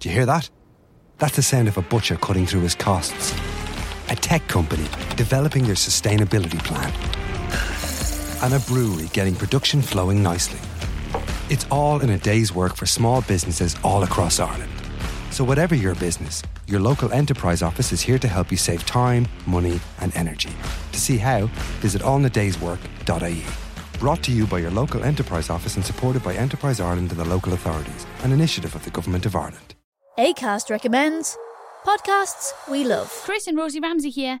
Do 0.00 0.08
you 0.08 0.14
hear 0.14 0.26
that? 0.26 0.48
That's 1.18 1.36
the 1.36 1.42
sound 1.42 1.68
of 1.68 1.76
a 1.76 1.82
butcher 1.82 2.16
cutting 2.16 2.46
through 2.46 2.62
his 2.62 2.74
costs. 2.74 3.34
A 4.08 4.16
tech 4.16 4.48
company 4.48 4.84
developing 5.14 5.66
their 5.66 5.74
sustainability 5.74 6.58
plan. 6.64 6.90
And 8.42 8.54
a 8.54 8.60
brewery 8.66 9.10
getting 9.12 9.34
production 9.34 9.82
flowing 9.82 10.22
nicely. 10.22 10.58
It's 11.50 11.66
all 11.70 12.00
in 12.00 12.08
a 12.08 12.16
day's 12.16 12.54
work 12.54 12.76
for 12.76 12.86
small 12.86 13.20
businesses 13.20 13.76
all 13.84 14.02
across 14.02 14.40
Ireland. 14.40 14.72
So, 15.32 15.44
whatever 15.44 15.74
your 15.74 15.94
business, 15.96 16.42
your 16.66 16.80
local 16.80 17.12
enterprise 17.12 17.60
office 17.60 17.92
is 17.92 18.00
here 18.00 18.18
to 18.20 18.28
help 18.28 18.50
you 18.50 18.56
save 18.56 18.86
time, 18.86 19.28
money, 19.46 19.80
and 20.00 20.16
energy. 20.16 20.50
To 20.92 20.98
see 20.98 21.18
how, 21.18 21.46
visit 21.82 22.00
allinadayswork.ie. 22.00 23.44
Brought 23.98 24.22
to 24.22 24.32
you 24.32 24.46
by 24.46 24.60
your 24.60 24.70
local 24.70 25.04
enterprise 25.04 25.50
office 25.50 25.76
and 25.76 25.84
supported 25.84 26.22
by 26.22 26.34
Enterprise 26.34 26.80
Ireland 26.80 27.10
and 27.10 27.20
the 27.20 27.24
local 27.26 27.52
authorities, 27.52 28.06
an 28.22 28.32
initiative 28.32 28.74
of 28.74 28.82
the 28.84 28.90
Government 28.90 29.26
of 29.26 29.36
Ireland. 29.36 29.74
ACAST 30.20 30.68
recommends 30.68 31.38
podcasts 31.82 32.52
we 32.70 32.84
love. 32.84 33.08
Chris 33.24 33.46
and 33.46 33.56
Rosie 33.56 33.80
Ramsey 33.80 34.10
here. 34.10 34.40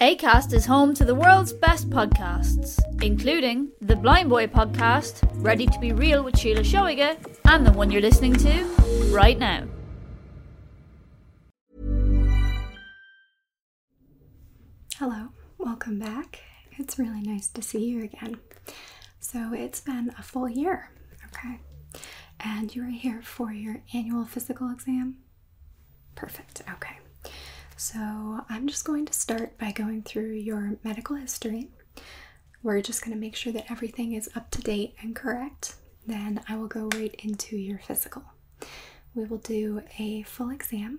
ACAST 0.00 0.52
is 0.52 0.64
home 0.64 0.94
to 0.94 1.04
the 1.04 1.14
world's 1.14 1.52
best 1.52 1.90
podcasts, 1.90 2.78
including 3.02 3.72
the 3.80 3.96
Blind 3.96 4.30
Boy 4.30 4.46
podcast, 4.46 5.28
Ready 5.42 5.66
to 5.66 5.78
Be 5.80 5.90
Real 5.90 6.22
with 6.22 6.38
Sheila 6.38 6.60
Shoiga, 6.60 7.18
and 7.46 7.66
the 7.66 7.72
one 7.72 7.90
you're 7.90 8.00
listening 8.00 8.34
to 8.34 8.64
right 9.10 9.36
now. 9.36 9.64
Hello, 14.94 15.30
welcome 15.58 15.98
back. 15.98 16.42
It's 16.78 16.96
really 16.96 17.22
nice 17.22 17.48
to 17.48 17.60
see 17.60 17.84
you 17.84 18.04
again. 18.04 18.38
So, 19.18 19.52
it's 19.52 19.80
been 19.80 20.14
a 20.16 20.22
full 20.22 20.48
year, 20.48 20.92
okay? 21.26 21.58
And 22.38 22.72
you 22.72 22.84
are 22.84 22.90
here 22.90 23.20
for 23.20 23.52
your 23.52 23.82
annual 23.92 24.26
physical 24.26 24.70
exam? 24.70 25.16
Perfect, 26.14 26.62
okay. 26.74 26.98
So, 27.80 28.40
I'm 28.48 28.66
just 28.66 28.84
going 28.84 29.06
to 29.06 29.12
start 29.12 29.56
by 29.56 29.70
going 29.70 30.02
through 30.02 30.32
your 30.32 30.78
medical 30.82 31.14
history. 31.14 31.68
We're 32.60 32.82
just 32.82 33.04
going 33.04 33.14
to 33.14 33.20
make 33.20 33.36
sure 33.36 33.52
that 33.52 33.70
everything 33.70 34.14
is 34.14 34.28
up 34.34 34.50
to 34.50 34.60
date 34.60 34.96
and 35.00 35.14
correct. 35.14 35.76
Then 36.04 36.40
I 36.48 36.56
will 36.56 36.66
go 36.66 36.88
right 36.96 37.14
into 37.22 37.56
your 37.56 37.78
physical. 37.78 38.24
We 39.14 39.26
will 39.26 39.38
do 39.38 39.82
a 39.96 40.24
full 40.24 40.50
exam 40.50 40.98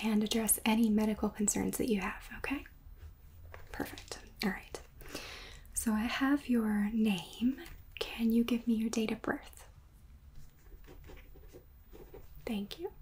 and 0.00 0.22
address 0.22 0.60
any 0.64 0.88
medical 0.88 1.30
concerns 1.30 1.78
that 1.78 1.88
you 1.88 2.00
have, 2.00 2.28
okay? 2.38 2.62
Perfect. 3.72 4.18
All 4.44 4.50
right. 4.50 4.80
So 5.74 5.92
I 5.92 6.02
have 6.02 6.48
your 6.48 6.90
name. 6.92 7.56
Can 7.98 8.30
you 8.30 8.44
give 8.44 8.68
me 8.68 8.74
your 8.74 8.88
date 8.88 9.10
of 9.10 9.20
birth? 9.20 9.64
Thank 12.46 12.78
you. 12.78 12.92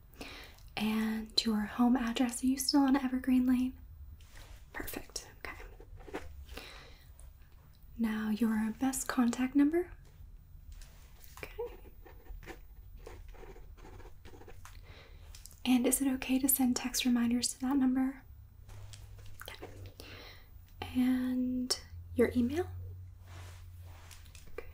And 0.78 1.28
your 1.44 1.60
home 1.62 1.96
address. 1.96 2.42
Are 2.42 2.46
you 2.46 2.56
still 2.56 2.80
on 2.82 2.96
Evergreen 2.96 3.46
Lane? 3.46 3.72
Perfect. 4.72 5.26
Okay. 5.44 6.20
Now 7.98 8.30
your 8.30 8.72
best 8.80 9.08
contact 9.08 9.56
number. 9.56 9.88
Okay. 11.38 11.52
And 15.64 15.86
is 15.86 16.00
it 16.00 16.08
okay 16.14 16.38
to 16.38 16.48
send 16.48 16.76
text 16.76 17.04
reminders 17.04 17.54
to 17.54 17.60
that 17.62 17.76
number? 17.76 18.22
Okay. 19.42 19.66
And 20.94 21.76
your 22.14 22.30
email? 22.36 22.66
Okay. 24.56 24.68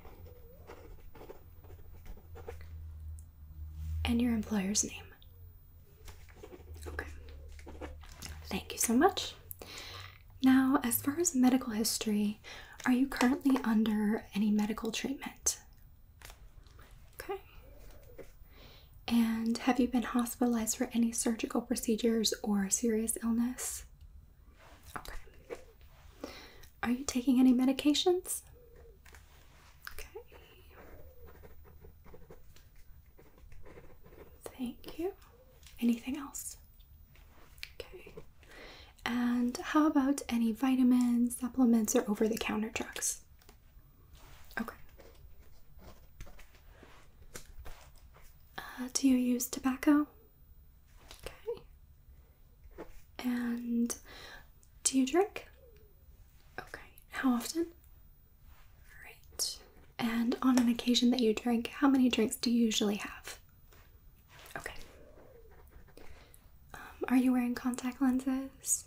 And 4.04 4.20
your 4.20 4.32
employer's 4.34 4.84
name. 4.84 5.03
Thank 8.54 8.70
you 8.70 8.78
so 8.78 8.94
much. 8.94 9.34
Now, 10.40 10.78
as 10.84 11.02
far 11.02 11.18
as 11.18 11.34
medical 11.34 11.72
history, 11.72 12.38
are 12.86 12.92
you 12.92 13.08
currently 13.08 13.58
under 13.64 14.26
any 14.32 14.52
medical 14.52 14.92
treatment? 14.92 15.58
Okay. 17.20 17.40
And 19.08 19.58
have 19.58 19.80
you 19.80 19.88
been 19.88 20.04
hospitalized 20.04 20.76
for 20.76 20.88
any 20.94 21.10
surgical 21.10 21.62
procedures 21.62 22.32
or 22.44 22.70
serious 22.70 23.18
illness? 23.24 23.86
Okay. 24.96 25.58
Are 26.84 26.92
you 26.92 27.02
taking 27.02 27.40
any 27.40 27.52
medications? 27.52 28.42
Okay. 29.94 30.20
Thank 34.56 34.96
you. 35.00 35.12
Anything 35.80 36.16
else? 36.16 36.58
And 39.06 39.56
how 39.58 39.86
about 39.86 40.22
any 40.28 40.52
vitamins, 40.52 41.36
supplements, 41.36 41.94
or 41.94 42.04
over 42.08 42.26
the 42.28 42.38
counter 42.38 42.70
drugs? 42.72 43.20
Okay. 44.60 44.74
Uh, 48.58 48.88
do 48.94 49.08
you 49.08 49.16
use 49.16 49.46
tobacco? 49.46 50.06
Okay. 51.24 51.60
And 53.18 53.94
do 54.84 54.98
you 54.98 55.06
drink? 55.06 55.46
Okay. 56.58 56.80
How 57.10 57.32
often? 57.34 57.66
Alright. 58.88 59.58
And 59.98 60.36
on 60.42 60.58
an 60.58 60.68
occasion 60.68 61.10
that 61.10 61.20
you 61.20 61.34
drink, 61.34 61.68
how 61.68 61.88
many 61.88 62.08
drinks 62.08 62.36
do 62.36 62.50
you 62.50 62.64
usually 62.64 62.96
have? 62.96 63.38
Okay. 64.56 64.74
Um, 66.74 66.80
are 67.08 67.16
you 67.16 67.32
wearing 67.32 67.54
contact 67.54 68.00
lenses? 68.00 68.84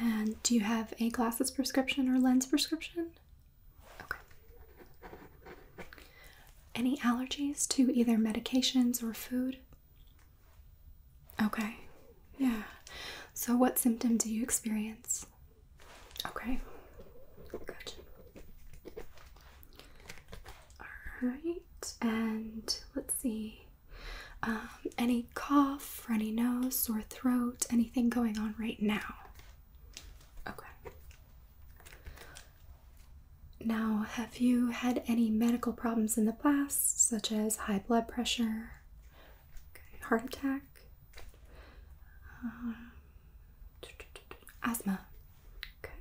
And 0.00 0.42
do 0.42 0.54
you 0.54 0.60
have 0.60 0.94
a 0.98 1.10
glasses 1.10 1.50
prescription 1.50 2.08
or 2.08 2.18
lens 2.18 2.46
prescription? 2.46 3.08
Okay. 4.02 4.18
Any 6.74 6.96
allergies 6.98 7.68
to 7.68 7.92
either 7.94 8.16
medications 8.16 9.02
or 9.02 9.12
food? 9.12 9.58
Okay. 11.42 11.76
Yeah. 12.38 12.62
So, 13.34 13.56
what 13.56 13.78
symptom 13.78 14.16
do 14.16 14.30
you 14.32 14.42
experience? 14.42 15.26
Okay. 16.26 16.60
Good. 17.50 17.92
Alright. 21.22 21.94
And 22.00 22.78
let's 22.94 23.14
see. 23.14 23.62
Um, 24.42 24.68
any 24.96 25.26
cough, 25.34 26.06
runny 26.08 26.30
nose, 26.30 26.74
sore 26.78 27.02
throat, 27.02 27.66
anything 27.70 28.08
going 28.08 28.38
on 28.38 28.54
right 28.58 28.80
now? 28.80 29.14
Okay. 30.48 30.66
Now, 33.62 34.06
have 34.12 34.38
you 34.38 34.68
had 34.68 35.02
any 35.06 35.30
medical 35.30 35.72
problems 35.72 36.16
in 36.16 36.24
the 36.24 36.32
past, 36.32 37.06
such 37.08 37.30
as 37.30 37.56
high 37.56 37.82
blood 37.86 38.08
pressure, 38.08 38.70
heart 40.02 40.24
attack, 40.24 40.62
uh, 42.44 42.72
asthma, 44.62 45.00
okay, 45.84 45.92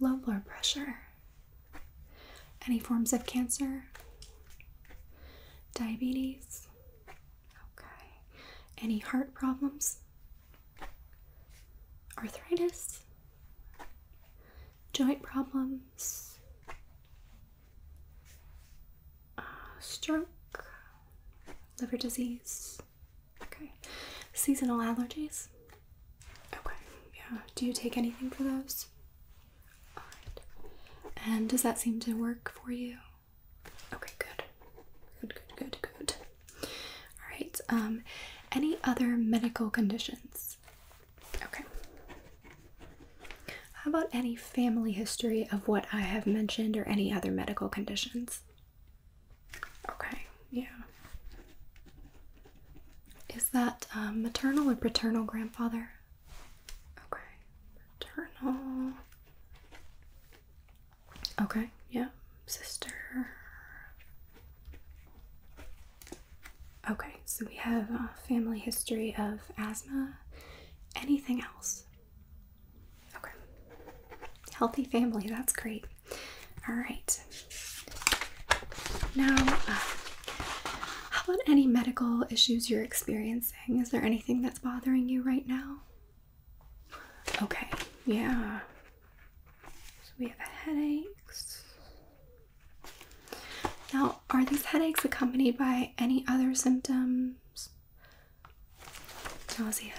low 0.00 0.16
blood 0.16 0.46
pressure, 0.46 0.96
any 2.66 2.78
forms 2.78 3.12
of 3.12 3.26
cancer, 3.26 3.84
diabetes, 5.74 6.66
okay, 7.08 8.08
any 8.78 8.98
heart 8.98 9.34
problems, 9.34 9.98
arthritis, 12.18 13.03
joint 14.94 15.20
problems, 15.22 16.38
uh, 19.36 19.42
stroke, 19.80 20.64
liver 21.80 21.96
disease, 21.96 22.78
okay, 23.42 23.72
seasonal 24.32 24.78
allergies. 24.78 25.48
Okay, 26.54 26.76
yeah. 27.16 27.38
Do 27.56 27.66
you 27.66 27.72
take 27.72 27.98
anything 27.98 28.30
for 28.30 28.44
those? 28.44 28.86
Alright. 29.96 30.40
And 31.26 31.48
does 31.48 31.62
that 31.62 31.80
seem 31.80 31.98
to 32.00 32.14
work 32.14 32.52
for 32.62 32.70
you? 32.70 32.98
Okay, 33.92 34.12
good. 34.18 34.44
Good, 35.20 35.34
good, 35.56 35.56
good, 35.56 35.88
good. 35.98 36.14
Alright, 37.20 37.60
um, 37.68 38.02
any 38.52 38.78
other 38.84 39.16
medical 39.16 39.70
conditions? 39.70 40.56
Okay. 41.42 41.64
How 43.84 43.90
about 43.90 44.08
any 44.14 44.34
family 44.34 44.92
history 44.92 45.46
of 45.52 45.68
what 45.68 45.84
I 45.92 46.00
have 46.00 46.26
mentioned 46.26 46.74
or 46.74 46.84
any 46.84 47.12
other 47.12 47.30
medical 47.30 47.68
conditions? 47.68 48.40
Okay, 49.90 50.22
yeah. 50.50 50.64
Is 53.34 53.50
that 53.50 53.86
um, 53.94 54.22
maternal 54.22 54.70
or 54.70 54.74
paternal 54.74 55.24
grandfather? 55.24 55.90
Okay, 57.12 57.20
maternal. 58.00 58.92
Okay, 61.42 61.68
yeah, 61.90 62.08
sister. 62.46 62.88
Okay, 66.90 67.14
so 67.26 67.44
we 67.46 67.56
have 67.56 67.90
a 67.90 68.10
family 68.26 68.60
history 68.60 69.14
of 69.18 69.40
asthma. 69.58 70.16
Anything 70.96 71.42
else? 71.42 71.83
Healthy 74.54 74.84
family, 74.84 75.26
that's 75.28 75.52
great. 75.52 75.84
All 76.68 76.74
right. 76.74 77.20
Now, 79.14 79.34
uh, 79.36 79.80
how 81.10 81.32
about 81.32 81.40
any 81.46 81.66
medical 81.66 82.24
issues 82.30 82.70
you're 82.70 82.82
experiencing? 82.82 83.78
Is 83.80 83.90
there 83.90 84.02
anything 84.02 84.42
that's 84.42 84.58
bothering 84.58 85.08
you 85.08 85.22
right 85.22 85.46
now? 85.46 85.78
Okay, 87.42 87.68
yeah. 88.06 88.60
So 90.02 90.12
we 90.18 90.26
have 90.28 90.38
headaches. 90.38 91.62
Now, 93.92 94.20
are 94.30 94.44
these 94.44 94.64
headaches 94.66 95.04
accompanied 95.04 95.56
by 95.58 95.92
any 95.98 96.24
other 96.28 96.54
symptoms? 96.54 97.70
Nausea. 99.58 99.92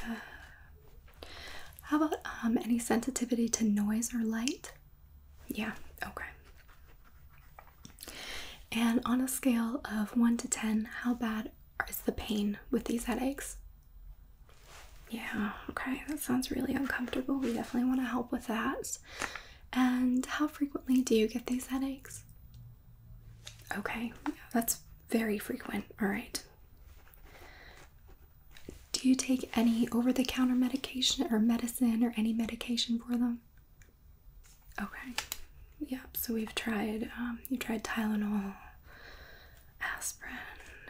How 1.86 1.98
about 1.98 2.16
um, 2.44 2.58
any 2.58 2.80
sensitivity 2.80 3.48
to 3.50 3.64
noise 3.64 4.14
or 4.14 4.24
light? 4.24 4.72
Yeah, 5.48 5.74
okay. 6.06 6.26
And 8.72 9.02
on 9.06 9.22
a 9.22 9.28
scale 9.28 9.82
of 9.86 10.16
1 10.18 10.38
to 10.38 10.48
10, 10.50 10.90
how 11.04 11.14
bad 11.14 11.52
is 11.88 11.98
the 11.98 12.12
pain 12.12 12.58
with 12.72 12.86
these 12.86 13.06
headaches? 13.06 13.58
Yeah, 15.10 15.52
okay, 15.70 16.02
that 16.08 16.20
sounds 16.20 16.52
really 16.52 16.74
uncomfortable. 16.74 17.38
We 17.38 17.54
definitely 17.54 17.88
want 17.88 18.02
to 18.02 18.06
help 18.08 18.32
with 18.32 18.48
that. 18.48 18.98
And 19.72 20.26
how 20.26 20.48
frequently 20.48 21.02
do 21.02 21.16
you 21.16 21.28
get 21.28 21.46
these 21.48 21.68
headaches? 21.68 22.24
Okay, 23.78 24.12
that's 24.54 24.80
very 25.10 25.38
frequent. 25.38 25.86
All 26.02 26.08
right. 26.08 26.42
Do 29.06 29.10
you 29.10 29.16
take 29.16 29.56
any 29.56 29.88
over 29.92 30.12
the 30.12 30.26
counter 30.26 30.56
medication 30.56 31.28
or 31.32 31.38
medicine 31.38 32.04
or 32.04 32.12
any 32.18 32.34
medication 32.34 32.98
for 32.98 33.16
them? 33.16 33.40
Okay. 34.82 35.14
Yep, 35.80 36.18
so 36.18 36.34
we've 36.34 36.56
tried, 36.56 37.12
um, 37.16 37.38
you 37.48 37.58
tried 37.58 37.84
Tylenol, 37.84 38.56
aspirin, 39.80 40.34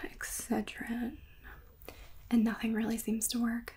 Excedrin, 0.02 1.18
and 2.32 2.42
nothing 2.46 2.74
really 2.74 2.98
seems 2.98 3.28
to 3.28 3.44
work. 3.44 3.74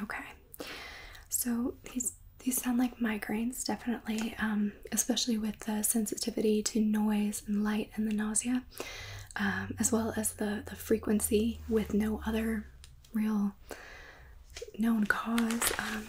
Okay. 0.00 0.22
So 1.28 1.74
these 1.92 2.12
these 2.38 2.62
sound 2.62 2.78
like 2.78 3.00
migraines, 3.00 3.64
definitely, 3.64 4.36
um, 4.38 4.70
especially 4.92 5.36
with 5.36 5.58
the 5.66 5.82
sensitivity 5.82 6.62
to 6.62 6.80
noise 6.80 7.42
and 7.48 7.64
light 7.64 7.90
and 7.96 8.08
the 8.08 8.14
nausea, 8.14 8.62
um, 9.34 9.74
as 9.80 9.90
well 9.90 10.14
as 10.16 10.34
the, 10.34 10.62
the 10.66 10.76
frequency 10.76 11.58
with 11.68 11.92
no 11.92 12.20
other 12.24 12.66
real 13.16 13.54
known 14.78 15.04
cause. 15.04 15.72
Um, 15.78 16.08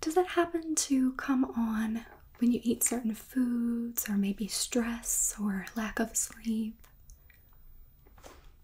does 0.00 0.14
that 0.14 0.28
happen 0.28 0.74
to 0.74 1.12
come 1.12 1.44
on 1.56 2.04
when 2.38 2.52
you 2.52 2.60
eat 2.62 2.84
certain 2.84 3.14
foods, 3.14 4.08
or 4.08 4.16
maybe 4.16 4.46
stress 4.46 5.34
or 5.42 5.66
lack 5.76 5.98
of 5.98 6.16
sleep? 6.16 6.74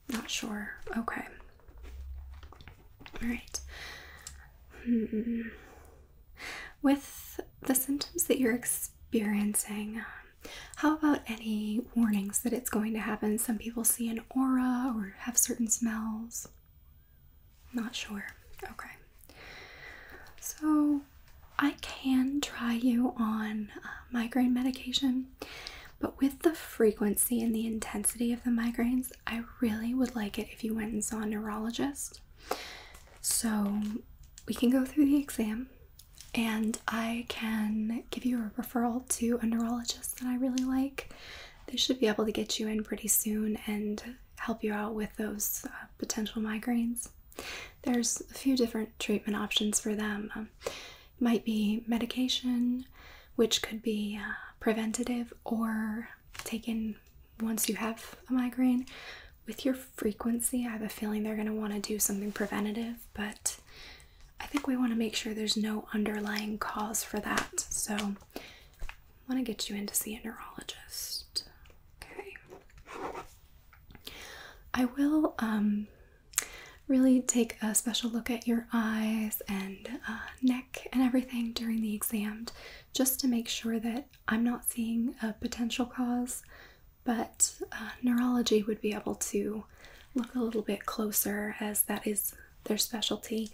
Not 0.09 0.31
sure. 0.31 0.75
Okay. 0.97 1.25
All 3.23 3.29
right. 3.29 3.61
Hmm. 4.85 5.43
With 6.83 7.41
the 7.63 7.75
symptoms 7.75 8.25
that 8.25 8.39
you're 8.39 8.55
experiencing, 8.55 10.03
how 10.77 10.97
about 10.97 11.21
any 11.27 11.81
warnings 11.97 12.41
that 12.41 12.53
it's 12.53 12.69
going 12.69 12.93
to 12.93 12.99
happen? 13.01 13.39
Some 13.39 13.59
people 13.59 13.85
see 13.85 14.09
an 14.09 14.21
aura 14.31 14.93
or 14.95 15.15
have 15.21 15.39
certain 15.39 15.69
smells. 15.69 16.49
Not 17.75 17.95
sure. 17.95 18.25
Okay. 18.63 18.91
So, 20.41 21.01
I 21.59 21.73
can 21.81 22.41
try 22.41 22.75
you 22.75 23.15
on 23.17 23.71
uh, 23.77 23.89
migraine 24.11 24.53
medication, 24.55 25.27
but 26.01 26.21
with 26.21 26.43
the 26.43 26.53
frequency 26.53 27.43
and 27.43 27.55
the 27.55 27.67
intensity 27.67 28.33
of 28.33 28.45
the 28.45 28.51
migraines, 28.51 29.11
I 29.27 29.43
really 29.61 29.95
would 29.95 30.15
like 30.15 30.39
it 30.39 30.49
if 30.53 30.63
you 30.65 30.75
went 30.75 30.93
and 30.93 31.05
saw 31.05 31.21
a 31.23 31.27
neurologist. 31.27 32.21
So, 33.21 33.81
we 34.47 34.55
can 34.55 34.71
go 34.71 34.85
through 34.85 35.07
the 35.07 35.17
exam 35.17 35.69
and 36.35 36.79
I 36.89 37.27
can 37.29 38.05
give 38.11 38.25
you 38.25 38.39
a 38.39 38.61
referral 38.61 39.09
to 39.17 39.39
a 39.41 39.47
neurologist 39.47 40.19
that 40.19 40.27
I 40.27 40.37
really 40.37 40.65
like. 40.65 41.11
They 41.67 41.77
should 41.77 42.01
be 42.01 42.09
able 42.09 42.27
to 42.27 42.33
get 42.33 42.59
you 42.59 42.69
in 42.69 42.83
pretty 42.85 43.09
soon 43.09 43.59
and 43.67 44.03
help 44.37 44.63
you 44.63 44.73
out 44.73 44.95
with 44.95 45.17
those 45.17 45.65
uh, 45.67 45.87
potential 45.99 46.43
migraines. 46.43 47.09
There's 47.83 48.21
a 48.31 48.35
few 48.35 48.57
different 48.57 48.99
treatment 48.99 49.37
options 49.37 49.81
for 49.81 49.95
them. 49.95 50.31
Um, 50.35 50.49
might 51.21 51.45
be 51.45 51.85
medication, 51.87 52.87
which 53.37 53.63
could 53.63 53.83
be 53.83 54.19
uh, 54.21 54.33
preventative 54.61 55.33
or 55.45 56.09
taken 56.45 56.97
once 57.41 57.69
you 57.69 57.77
have 57.77 58.17
a 58.29 58.33
migraine. 58.33 58.87
With 59.47 59.65
your 59.65 59.75
frequency, 59.75 60.67
I 60.67 60.71
have 60.71 60.83
a 60.83 60.89
feeling 60.89 61.23
they're 61.23 61.35
going 61.35 61.47
to 61.47 61.53
want 61.53 61.75
to 61.75 61.81
do 61.81 61.99
something 61.99 62.33
preventative, 62.33 63.07
but 63.13 63.59
I 64.41 64.47
think 64.47 64.67
we 64.67 64.77
want 64.77 64.93
to 64.93 64.99
make 64.99 65.15
sure 65.15 65.35
there's 65.35 65.57
no 65.57 65.87
underlying 65.93 66.59
cause 66.59 67.05
for 67.05 67.21
that. 67.21 67.61
So, 67.69 67.95
I 67.95 69.33
want 69.33 69.39
to 69.39 69.43
get 69.43 69.69
you 69.69 69.77
in 69.77 69.87
to 69.87 69.95
see 69.95 70.15
a 70.15 70.21
neurologist. 70.27 71.45
Okay. 72.03 72.37
I 74.73 74.87
will 74.87 75.35
um, 75.39 75.89
really 76.87 77.21
take 77.23 77.57
a 77.63 77.75
special 77.75 78.11
look 78.11 78.31
at 78.31 78.47
your 78.47 78.67
eyes 78.73 79.41
and 79.49 79.89
uh, 80.09 80.19
neck 80.43 80.87
and 80.93 81.03
everything 81.03 81.53
during 81.53 81.81
the 81.81 81.95
exam 81.95 82.47
just 82.93 83.19
to 83.21 83.29
make 83.29 83.49
sure 83.49 83.79
that 83.81 84.07
I'm 84.29 84.45
not 84.45 84.69
seeing 84.69 85.15
a 85.23 85.33
potential 85.33 85.87
cause, 85.87 86.43
but 87.05 87.55
uh, 87.73 87.91
neurology 88.03 88.63
would 88.63 88.81
be 88.81 88.95
able 88.95 89.15
to 89.17 89.65
look 90.15 90.35
a 90.35 90.41
little 90.41 90.63
bit 90.63 90.87
closer 90.87 91.57
as 91.61 91.83
that 91.83 92.07
is 92.07 92.35
their 92.65 92.79
specialty 92.79 93.51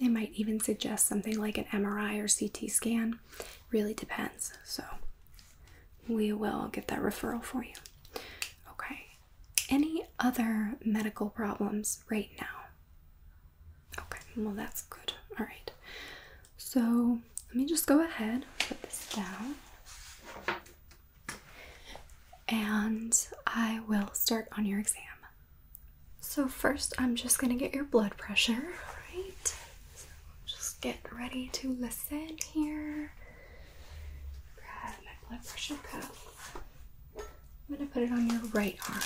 they 0.00 0.08
might 0.08 0.32
even 0.34 0.58
suggest 0.58 1.06
something 1.06 1.38
like 1.38 1.58
an 1.58 1.64
MRI 1.66 2.18
or 2.18 2.26
CT 2.26 2.70
scan. 2.70 3.18
Really 3.70 3.94
depends. 3.94 4.52
So 4.64 4.82
we 6.08 6.32
will 6.32 6.68
get 6.72 6.88
that 6.88 7.00
referral 7.00 7.42
for 7.42 7.62
you. 7.62 7.74
Okay. 8.70 9.06
Any 9.70 10.02
other 10.18 10.74
medical 10.84 11.28
problems 11.30 12.02
right 12.10 12.30
now? 12.40 12.61
Well, 14.36 14.54
that's 14.54 14.82
good. 14.82 15.12
All 15.38 15.46
right. 15.46 15.70
So 16.56 17.18
let 17.48 17.56
me 17.56 17.66
just 17.66 17.86
go 17.86 18.02
ahead, 18.04 18.44
put 18.58 18.80
this 18.82 19.10
down, 19.14 19.56
and 22.48 23.26
I 23.46 23.80
will 23.88 24.10
start 24.12 24.48
on 24.56 24.64
your 24.64 24.78
exam. 24.78 25.02
So, 26.20 26.48
first, 26.48 26.94
I'm 26.98 27.14
just 27.14 27.38
going 27.38 27.52
to 27.52 27.58
get 27.58 27.74
your 27.74 27.84
blood 27.84 28.16
pressure, 28.16 28.52
right? 29.12 29.54
So 29.94 30.06
just 30.46 30.80
get 30.80 30.96
ready 31.12 31.48
to 31.54 31.74
listen 31.74 32.36
here. 32.52 33.12
Grab 34.56 34.94
my 35.04 35.28
blood 35.28 35.44
pressure 35.46 35.74
cuff. 35.90 36.56
I'm 37.16 37.76
gonna 37.76 37.88
put 37.90 38.02
it 38.02 38.12
on 38.12 38.28
your 38.28 38.40
right 38.52 38.78
arm, 38.88 39.00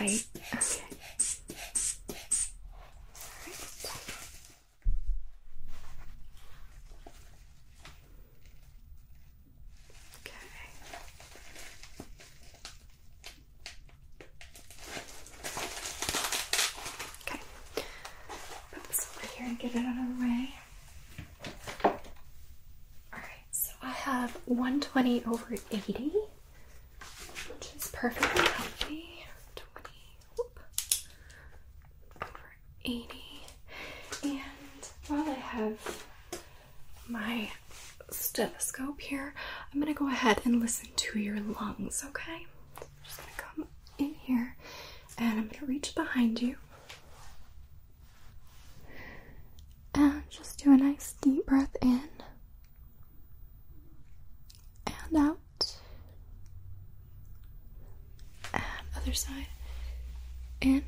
tight. 0.00 0.24
Okay. 10.20 10.32
Okay. 14.10 14.22
Okay. 17.26 17.40
Put 18.72 18.84
this 18.84 19.08
over 19.16 19.26
here 19.36 19.46
and 19.48 19.58
get 19.58 19.74
it 19.74 19.78
out 19.78 19.98
of 19.98 20.18
the 20.18 20.24
way. 20.24 20.54
Alright, 23.12 23.48
so 23.50 23.72
I 23.82 23.90
have 23.90 24.30
120 24.46 25.24
over 25.26 25.54
80. 25.70 26.09
80. 32.84 33.06
And 34.22 34.40
while 35.08 35.28
I 35.28 35.34
have 35.34 36.06
my 37.08 37.50
stethoscope 38.10 39.00
here, 39.00 39.34
I'm 39.72 39.80
gonna 39.80 39.94
go 39.94 40.08
ahead 40.08 40.40
and 40.44 40.60
listen 40.60 40.88
to 40.94 41.18
your 41.18 41.38
lungs, 41.40 42.04
okay? 42.08 42.46
I'm 42.78 42.86
just 43.04 43.18
gonna 43.18 43.30
come 43.36 43.66
in 43.98 44.14
here 44.14 44.56
and 45.18 45.38
I'm 45.40 45.48
gonna 45.48 45.66
reach 45.66 45.94
behind 45.94 46.40
you. 46.40 46.56
And 49.94 50.22
just 50.30 50.62
do 50.62 50.72
a 50.72 50.76
nice 50.76 51.14
deep 51.20 51.46
breath 51.46 51.76
in 51.82 52.08
and 54.86 55.16
out. 55.16 55.76
And 58.54 58.62
other 58.96 59.12
side. 59.12 59.46
In 60.60 60.84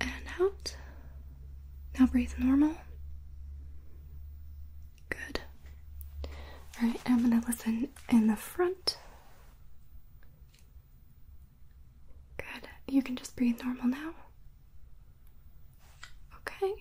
and 0.00 0.10
out. 0.40 0.76
Now 1.98 2.06
breathe 2.06 2.32
normal. 2.38 2.74
Good. 5.08 5.40
Alright, 6.82 7.00
I'm 7.06 7.22
gonna 7.22 7.42
listen 7.46 7.88
in 8.08 8.20
the 8.20 8.26
front. 8.40 8.96
Good. 12.36 12.68
You 12.88 13.02
can 13.02 13.16
just 13.16 13.36
breathe 13.36 13.60
normal 13.62 13.86
now. 13.88 14.14
Okay, 16.40 16.72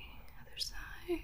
other 0.41 0.57
side. 0.57 1.19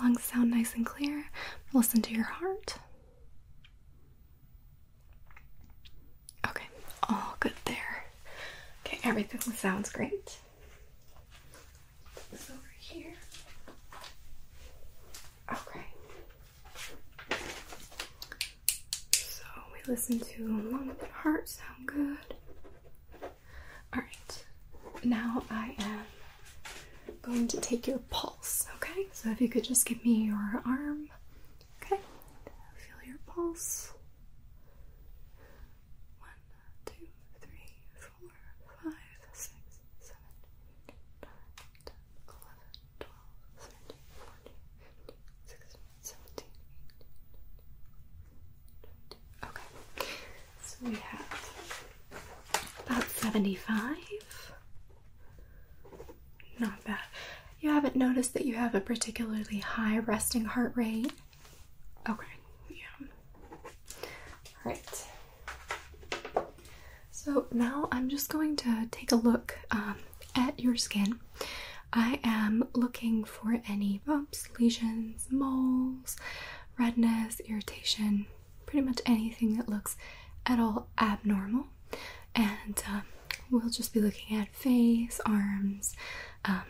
Lungs 0.00 0.22
sound 0.22 0.50
nice 0.50 0.74
and 0.74 0.86
clear. 0.86 1.24
Listen 1.72 2.02
to 2.02 2.14
your 2.14 2.24
heart. 2.24 2.76
Okay, 6.46 6.66
all 7.08 7.36
good 7.40 7.52
there. 7.64 8.04
Okay, 8.86 8.98
everything 9.04 9.40
sounds 9.52 9.90
great. 9.90 10.38
This 12.30 12.50
over 12.50 12.60
here. 12.78 13.14
Okay. 15.52 15.84
So 19.12 19.44
we 19.72 19.79
listen 19.90 20.20
to 20.20 20.46
lung 20.46 20.94
and 21.00 21.10
heart 21.10 21.48
sound 21.48 21.84
good. 21.84 22.36
Alright. 23.92 24.44
Now 25.02 25.42
I 25.50 25.74
am 25.80 26.04
going 27.22 27.48
to 27.48 27.60
take 27.60 27.88
your 27.88 27.98
pulse, 28.08 28.68
okay? 28.76 29.08
So 29.12 29.30
if 29.30 29.40
you 29.40 29.48
could 29.48 29.64
just 29.64 29.84
give 29.84 30.04
me 30.04 30.26
your 30.26 30.62
arm. 30.64 31.08
Okay. 31.82 32.00
Feel 32.76 33.08
your 33.08 33.18
pulse. 33.26 33.92
75. 53.20 53.96
Not 56.58 56.82
bad. 56.84 56.98
You 57.60 57.70
haven't 57.70 57.96
noticed 57.96 58.32
that 58.34 58.46
you 58.46 58.54
have 58.56 58.74
a 58.74 58.80
particularly 58.80 59.58
high 59.58 59.98
resting 59.98 60.46
heart 60.46 60.72
rate? 60.74 61.12
Okay, 62.08 62.26
yeah. 62.70 63.06
Alright. 64.64 65.06
So 67.10 67.46
now 67.52 67.88
I'm 67.92 68.08
just 68.08 68.30
going 68.30 68.56
to 68.56 68.86
take 68.90 69.12
a 69.12 69.16
look 69.16 69.58
um, 69.70 69.96
at 70.34 70.58
your 70.58 70.76
skin. 70.76 71.20
I 71.92 72.20
am 72.24 72.64
looking 72.74 73.24
for 73.24 73.60
any 73.68 74.00
bumps, 74.06 74.48
lesions, 74.58 75.26
moles, 75.30 76.16
redness, 76.78 77.40
irritation, 77.40 78.26
pretty 78.64 78.86
much 78.86 79.00
anything 79.04 79.56
that 79.56 79.68
looks 79.68 79.96
at 80.46 80.58
all 80.58 80.88
abnormal. 80.98 81.66
And 82.40 82.82
um, 82.88 83.02
we'll 83.50 83.68
just 83.68 83.92
be 83.92 84.00
looking 84.00 84.36
at 84.38 84.48
face, 84.54 85.20
arms, 85.26 85.94
um, 86.46 86.62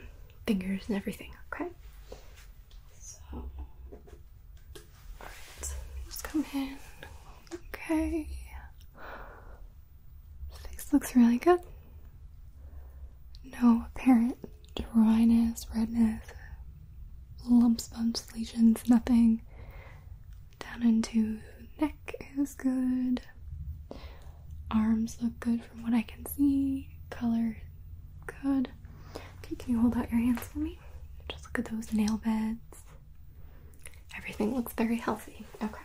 fingers, 0.46 0.82
and 0.88 0.96
everything, 0.96 1.30
okay? 1.52 1.70
So, 2.98 3.20
alright, 5.20 5.74
just 6.06 6.24
come 6.24 6.44
in. 6.52 6.76
Okay. 7.54 8.26
Face 10.68 10.92
looks 10.92 11.14
really 11.14 11.38
good. 11.38 11.60
No 13.62 13.84
apparent 13.94 14.38
dryness, 14.74 15.66
redness, 15.74 16.24
lumps, 17.48 17.88
bumps, 17.88 18.26
lesions, 18.34 18.82
nothing. 18.88 19.42
Down 20.58 20.82
into 20.82 21.38
neck 21.80 22.14
is 22.38 22.54
good. 22.54 23.22
Arms 24.70 25.16
look 25.20 25.38
good 25.40 25.64
from 25.64 25.82
what 25.82 25.94
I 25.94 26.02
can 26.02 26.24
see. 26.26 26.88
Color 27.10 27.56
good. 28.42 28.68
Okay, 29.14 29.56
can 29.56 29.72
you 29.72 29.80
hold 29.80 29.96
out 29.96 30.10
your 30.10 30.20
hands 30.20 30.40
for 30.42 30.58
me? 30.58 30.78
Just 31.28 31.44
look 31.44 31.58
at 31.58 31.64
those 31.72 31.92
nail 31.92 32.18
beds. 32.24 32.58
Everything 34.16 34.54
looks 34.54 34.72
very 34.74 34.96
healthy. 34.96 35.44
Okay. 35.62 35.80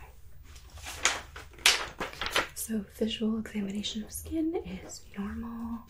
So, 2.54 2.84
visual 2.96 3.38
examination 3.38 4.02
of 4.04 4.12
skin 4.12 4.54
is 4.84 5.02
normal. 5.16 5.80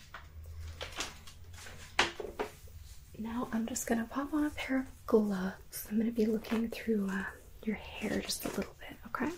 Now, 3.19 3.47
I'm 3.51 3.65
just 3.65 3.87
gonna 3.87 4.07
pop 4.09 4.33
on 4.33 4.45
a 4.45 4.49
pair 4.51 4.79
of 4.79 4.85
gloves. 5.07 5.87
I'm 5.89 5.97
gonna 5.97 6.11
be 6.11 6.25
looking 6.25 6.69
through 6.69 7.09
uh, 7.11 7.23
your 7.63 7.75
hair 7.75 8.19
just 8.21 8.45
a 8.45 8.49
little 8.49 8.75
bit, 8.79 8.97
okay? 9.07 9.31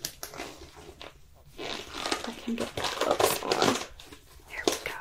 I 2.28 2.32
can 2.44 2.56
get 2.56 3.08
on. 3.08 3.29
There 3.50 4.64
we 4.68 4.74
go. 4.86 4.94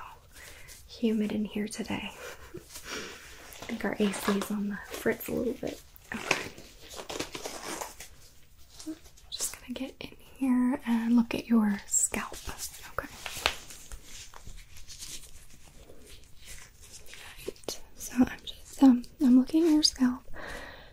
Humid 0.88 1.32
in 1.32 1.44
here 1.44 1.68
today. 1.68 2.10
I 2.54 3.70
think 3.70 3.84
our 3.84 3.96
AC 3.98 4.32
is 4.38 4.50
on 4.50 4.68
the 4.70 4.78
fritz 4.96 5.28
a 5.28 5.32
little 5.32 5.52
bit. 5.54 5.80
Okay. 6.14 6.42
Just 9.30 9.60
gonna 9.60 9.74
get 9.74 9.94
in 10.00 10.16
here 10.36 10.80
and 10.86 11.16
look 11.16 11.34
at 11.34 11.46
your 11.46 11.80
scalp. 11.86 12.36
Okay. 12.98 13.08
Right. 17.46 17.80
So 17.96 18.14
I'm 18.18 18.38
just 18.44 18.82
um 18.82 19.02
I'm 19.22 19.38
looking 19.38 19.64
at 19.64 19.70
your 19.72 19.82
scalp 19.82 20.22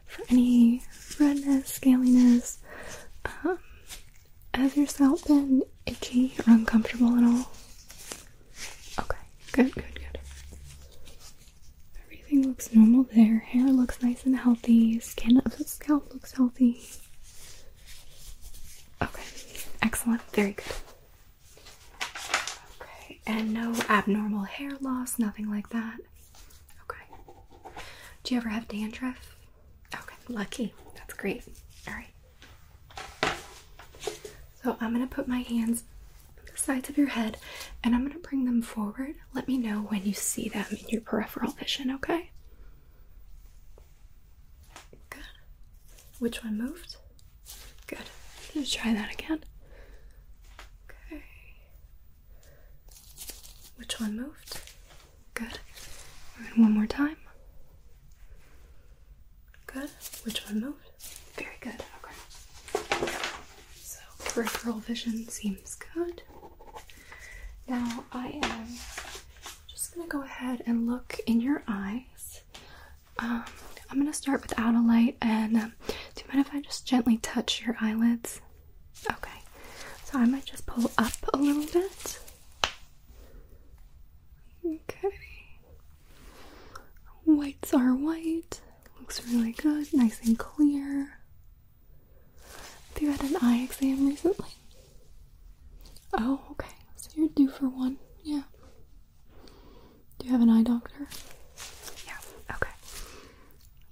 for 0.05 0.24
any 0.29 0.83
redness, 1.19 1.79
scaliness. 1.79 2.57
Um, 3.43 3.59
has 4.53 4.75
your 4.77 4.88
scalp 4.88 5.25
been 5.25 5.63
itchy 5.85 6.33
or 6.47 6.53
uncomfortable 6.53 7.15
at 7.17 7.24
all? 7.24 7.51
Okay, 9.00 9.17
good, 9.51 9.73
good, 9.73 9.95
good. 9.95 10.19
Everything 12.05 12.47
looks 12.47 12.73
normal 12.73 13.03
there. 13.15 13.39
Hair 13.39 13.67
looks 13.67 14.01
healthy. 14.65 15.00
Skin 15.00 15.38
of 15.45 15.57
the 15.57 15.63
scalp 15.63 16.12
looks 16.13 16.31
healthy. 16.34 16.81
Okay, 19.01 19.24
excellent. 19.81 20.22
Very 20.34 20.53
good. 20.53 20.65
Okay, 22.81 23.19
and 23.27 23.53
no 23.53 23.75
abnormal 23.89 24.43
hair 24.43 24.72
loss, 24.81 25.19
nothing 25.19 25.50
like 25.50 25.69
that. 25.69 26.00
Okay. 26.84 27.03
Do 28.24 28.34
you 28.34 28.39
ever 28.39 28.50
have 28.50 28.67
dandruff? 28.67 29.36
Okay, 29.93 30.15
lucky. 30.29 30.74
That's 30.95 31.13
great. 31.13 31.43
All 31.88 31.93
right. 31.93 33.36
So 34.63 34.77
I'm 34.81 34.93
gonna 34.93 35.05
put 35.05 35.27
my 35.27 35.39
hands 35.41 35.84
on 36.39 36.45
the 36.51 36.57
sides 36.57 36.89
of 36.89 36.98
your 36.98 37.10
head 37.10 37.38
and 37.84 37.93
I'm 37.93 38.07
gonna 38.07 38.19
bring 38.19 38.45
them 38.45 38.63
forward. 38.63 39.15
Let 39.36 39.48
me 39.48 39.57
know 39.60 39.81
when 39.89 40.03
you 40.05 40.13
see 40.13 40.50
them 40.50 40.65
in 40.72 40.88
your 40.89 41.01
peripheral 41.01 41.51
vision, 41.51 41.91
okay? 41.91 42.31
Which 46.19 46.43
one 46.43 46.57
moved? 46.57 46.95
Good. 47.88 48.00
Let's 48.55 48.74
try 48.74 48.93
that 48.93 49.13
again. 49.13 49.43
Okay. 51.12 51.24
Which 53.77 54.00
one 54.00 54.15
moved? 54.17 54.62
Good. 55.34 55.60
And 56.38 56.63
one 56.63 56.74
more 56.74 56.88
time. 56.88 57.17
Good. 59.67 59.89
Which 60.24 60.45
one 60.45 60.62
moved? 60.62 60.89
Very 61.36 61.57
good. 61.60 61.84
Okay. 62.03 63.12
So 63.81 64.00
peripheral 64.25 64.79
vision 64.79 65.27
seems 65.27 65.75
good. 65.93 66.22
Now 67.67 68.05
I 68.12 68.39
am 68.43 68.67
just 69.67 69.93
gonna 69.95 70.07
go 70.07 70.24
ahead 70.24 70.63
and 70.65 70.88
look 70.88 71.17
in 71.27 71.41
your 71.41 71.63
eyes. 71.67 72.41
Um, 73.19 73.45
I'm 73.89 73.98
gonna 74.00 74.13
start 74.13 74.41
without 74.41 74.75
a 74.75 74.81
light 74.81 75.17
and 75.22 75.55
um, 75.57 75.74
do 76.15 76.22
you 76.24 76.27
mind 76.34 76.48
if 76.48 76.53
I 76.53 76.62
just 76.62 76.86
gently 76.88 77.17
touch 77.17 77.62
your 77.65 77.75
eyelids? 77.81 78.41
Okay. 79.12 79.39
So 80.03 80.19
I 80.19 80.25
might 80.25 80.45
just 80.45 80.65
pull 80.65 80.91
up 80.98 81.13
a 81.34 81.38
little 81.38 81.65
bit. 81.65 82.19
Okay. 84.65 85.10
Whites 87.25 87.74
are 87.74 87.93
white. 87.95 88.62
Looks 89.00 89.25
really 89.27 89.51
good, 89.51 89.93
nice 89.93 90.19
and 90.25 90.38
clear. 90.38 91.17
Have 92.93 93.01
you 93.01 93.12
had 93.12 93.22
an 93.24 93.36
eye 93.41 93.63
exam 93.63 94.07
recently? 94.07 94.50
Oh, 96.13 96.39
okay. 96.51 96.69
So 96.95 97.10
you're 97.15 97.29
due 97.29 97.50
for 97.50 97.67
one. 97.67 97.98
Yeah. 98.24 98.43
Do 100.19 100.25
you 100.27 100.31
have 100.31 100.41
an 100.41 100.50
eye 100.50 100.63
doctor? 100.63 101.07
Yeah. 102.07 102.17
Okay. 102.55 102.72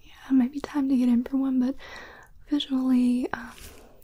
Yeah, 0.04 0.14
it 0.30 0.34
might 0.34 0.54
be 0.54 0.62
time 0.62 0.90
to 0.90 0.96
get 0.98 1.10
in 1.10 1.24
for 1.24 1.38
one, 1.38 1.60
but 1.60 1.76
visually, 2.50 3.28
um, 3.34 3.52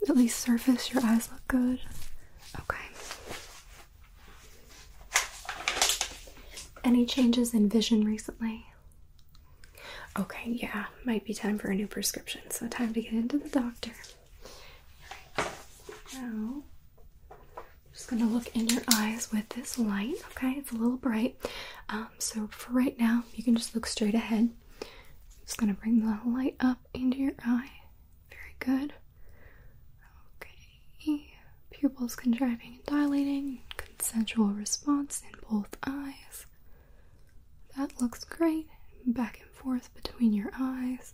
at 0.08 0.16
least 0.18 0.29
surface, 0.40 0.92
your 0.94 1.04
eyes 1.06 1.30
look 1.32 1.46
good. 1.48 1.80
Okay. 2.60 2.78
Any 6.84 7.06
changes 7.06 7.54
in 7.54 7.70
vision 7.70 8.06
recently? 8.06 8.66
Okay, 10.18 10.52
yeah, 10.52 10.86
might 11.06 11.24
be 11.26 11.34
time 11.34 11.58
for 11.60 11.70
a 11.70 11.76
new 11.76 11.88
prescription, 11.88 12.42
so 12.50 12.68
time 12.68 12.94
to 12.94 13.02
get 13.02 13.14
into 13.14 13.38
the 13.38 13.50
doctor. 13.50 13.92
Now, 16.14 16.64
I'm 17.32 17.64
just 17.94 18.08
gonna 18.10 18.26
look 18.26 18.56
in 18.56 18.68
your 18.70 18.82
eyes 18.96 19.32
with 19.32 19.48
this 19.50 19.78
light, 19.78 20.16
okay? 20.32 20.54
It's 20.58 20.72
a 20.72 20.76
little 20.76 20.98
bright. 20.98 21.38
Um, 21.90 22.08
so 22.18 22.48
for 22.52 22.74
right 22.74 22.98
now, 23.00 23.24
you 23.36 23.44
can 23.44 23.56
just 23.56 23.76
look 23.76 23.86
straight 23.86 24.16
ahead. 24.16 24.50
I'm 24.82 24.88
just 25.46 25.58
gonna 25.58 25.74
bring 25.74 26.00
the 26.00 26.20
light 26.30 26.56
up 26.60 26.80
into 26.94 27.18
your 27.18 27.34
eye. 27.46 27.72
Very 28.30 28.56
good. 28.60 28.94
Pupils 31.80 32.16
contracting 32.16 32.74
and 32.76 32.86
dilating. 32.86 33.62
Consensual 33.78 34.48
response 34.50 35.24
in 35.24 35.40
both 35.50 35.78
eyes. 35.88 36.46
That 37.78 38.02
looks 38.02 38.26
great. 38.26 38.68
Back 39.06 39.40
and 39.42 39.50
forth 39.50 39.90
between 39.96 40.34
your 40.34 40.52
eyes. 40.60 41.14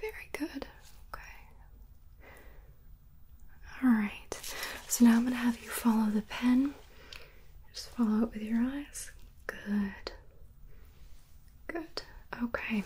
Very 0.00 0.28
good. 0.32 0.66
Okay. 1.12 1.20
Alright. 3.84 4.54
So 4.86 5.04
now 5.04 5.16
I'm 5.16 5.22
going 5.22 5.32
to 5.32 5.38
have 5.38 5.60
you 5.62 5.68
follow 5.68 6.10
the 6.10 6.22
pen. 6.22 6.74
Just 7.74 7.90
follow 7.90 8.22
it 8.22 8.32
with 8.32 8.42
your 8.42 8.60
eyes. 8.60 9.10
Good. 9.48 10.12
Good. 11.66 12.02
Okay. 12.42 12.84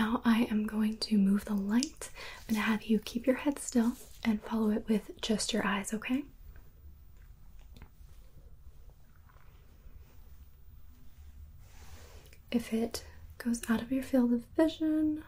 Now 0.00 0.22
I 0.24 0.48
am 0.50 0.64
going 0.64 0.96
to 0.96 1.18
move 1.18 1.44
the 1.44 1.52
light. 1.52 2.08
To 2.48 2.54
have 2.54 2.84
you 2.84 3.00
keep 3.00 3.26
your 3.26 3.36
head 3.36 3.58
still 3.58 3.92
and 4.24 4.40
follow 4.42 4.70
it 4.70 4.86
with 4.88 5.10
just 5.20 5.52
your 5.52 5.66
eyes, 5.66 5.92
okay? 5.92 6.24
If 12.50 12.72
it 12.72 13.04
goes 13.36 13.60
out 13.68 13.82
of 13.82 13.92
your 13.92 14.02
field 14.02 14.32
of 14.32 14.42
vision, 14.56 15.22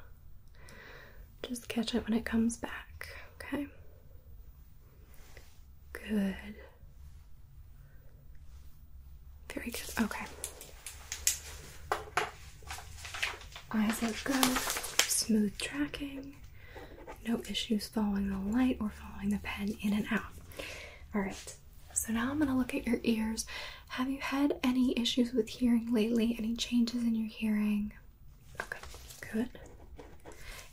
just 1.43 1.69
catch 1.69 1.95
it 1.95 2.09
when 2.09 2.17
it 2.17 2.25
comes 2.25 2.57
back, 2.57 3.09
okay? 3.35 3.67
Good. 5.93 6.55
Very 9.52 9.71
good. 9.71 10.00
Okay. 10.00 10.25
Eyes 13.75 14.02
are 14.02 14.12
good. 14.25 14.59
Smooth 15.00 15.57
tracking. 15.59 16.35
No 17.26 17.41
issues 17.49 17.87
following 17.88 18.29
the 18.29 18.57
light 18.57 18.77
or 18.81 18.90
following 18.90 19.31
the 19.31 19.38
pen 19.42 19.77
in 19.83 19.92
and 19.94 20.07
out. 20.11 20.33
Alright. 21.14 21.55
So 21.94 22.12
now 22.12 22.31
I'm 22.31 22.38
going 22.38 22.51
to 22.51 22.57
look 22.57 22.75
at 22.75 22.87
your 22.87 23.01
ears. 23.05 23.47
Have 23.90 24.09
you 24.09 24.18
had 24.18 24.59
any 24.62 24.99
issues 24.99 25.33
with 25.33 25.49
hearing 25.49 25.92
lately? 25.92 26.35
Any 26.38 26.57
changes 26.57 27.03
in 27.03 27.14
your 27.14 27.29
hearing? 27.29 27.92
Okay, 28.61 28.79
good. 29.33 29.49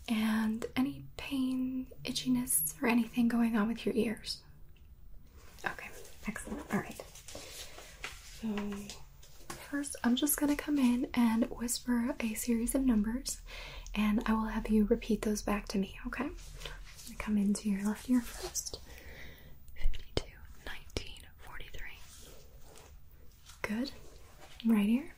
And 0.08 0.66
any 0.76 1.04
pain, 1.18 1.88
itchiness, 2.04 2.74
or 2.82 2.88
anything 2.88 3.28
going 3.28 3.56
on 3.56 3.68
with 3.68 3.86
your 3.86 3.96
ears? 3.96 4.38
Okay, 5.66 5.90
excellent. 6.28 6.62
All 6.74 6.80
right. 6.80 7.02
So, 8.42 8.48
first, 9.70 9.96
I'm 10.04 10.16
just 10.16 10.38
going 10.40 10.56
to 10.56 10.62
come 10.62 10.78
in 10.78 11.08
and 11.14 11.46
whisper 11.46 12.16
a 12.20 12.34
series 12.34 12.76
of 12.76 12.86
numbers, 12.86 13.40
and 13.96 14.22
I 14.26 14.34
will 14.34 14.48
have 14.48 14.70
you 14.70 14.86
repeat 14.90 15.22
those 15.22 15.42
back 15.42 15.68
to 15.70 15.78
me, 15.78 15.98
okay? 16.08 16.24
I'm 16.26 16.32
going 16.32 16.36
to 17.10 17.16
come 17.18 17.38
into 17.38 17.70
your 17.70 17.86
left 17.86 18.10
ear 18.10 18.22
first. 18.22 18.80
52, 19.80 20.26
19, 20.66 21.14
43. 21.46 21.82
Good. 23.62 23.92
Right 24.66 24.90
ear. 24.90 25.14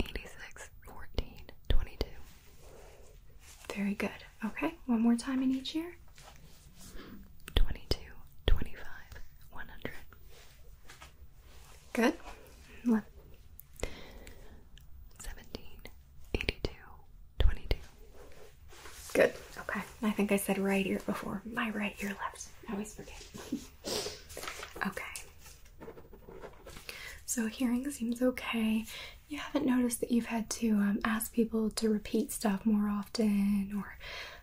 86, 0.00 0.70
14, 0.84 1.26
22. 1.68 2.06
Very 3.74 3.94
good. 3.94 4.10
Okay, 4.44 4.74
one 4.86 5.00
more 5.00 5.16
time 5.16 5.42
in 5.42 5.50
each 5.50 5.74
ear. 5.74 5.96
22, 7.54 7.98
25, 8.46 8.84
100. 9.52 9.92
Good. 11.92 12.14
Left. 12.86 13.06
17, 15.22 15.62
82, 16.34 16.70
22. 17.38 17.76
Good. 19.14 19.32
Okay. 19.60 19.80
I 20.02 20.03
think 20.14 20.32
I 20.32 20.36
said 20.36 20.58
right 20.58 20.86
ear 20.86 21.00
before. 21.06 21.42
My 21.50 21.70
right 21.70 21.94
ear 22.02 22.10
left. 22.10 22.48
I 22.68 22.72
always 22.72 22.94
forget. 22.94 23.22
okay. 24.86 25.04
So 27.26 27.46
hearing 27.46 27.90
seems 27.90 28.22
okay. 28.22 28.84
You 29.28 29.38
haven't 29.38 29.66
noticed 29.66 30.00
that 30.00 30.10
you've 30.10 30.26
had 30.26 30.48
to 30.50 30.70
um, 30.72 31.00
ask 31.04 31.32
people 31.32 31.70
to 31.70 31.88
repeat 31.88 32.30
stuff 32.32 32.64
more 32.64 32.88
often, 32.88 33.72
or 33.76 33.96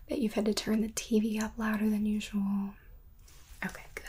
that 0.08 0.18
you've 0.18 0.34
had 0.34 0.44
to 0.46 0.54
turn 0.54 0.82
the 0.82 0.88
TV 0.88 1.42
up 1.42 1.52
louder 1.56 1.88
than 1.88 2.04
usual. 2.06 2.74
Okay, 3.64 3.84
good. 3.94 4.04